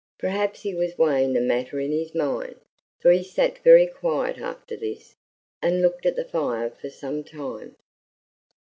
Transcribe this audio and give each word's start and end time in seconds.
Perhaps 0.17 0.63
he 0.63 0.73
was 0.73 0.97
weighing 0.97 1.33
the 1.33 1.39
matter 1.39 1.79
in 1.79 1.91
his 1.91 2.15
mind, 2.15 2.55
for 2.99 3.11
he 3.11 3.21
sat 3.21 3.59
very 3.59 3.85
quiet 3.85 4.39
after 4.39 4.75
this, 4.75 5.13
and 5.61 5.83
looked 5.83 6.07
at 6.07 6.15
the 6.15 6.25
fire 6.25 6.71
for 6.71 6.89
some 6.89 7.23
time. 7.23 7.75